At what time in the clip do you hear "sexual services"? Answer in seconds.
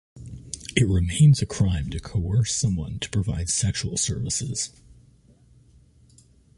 3.49-4.71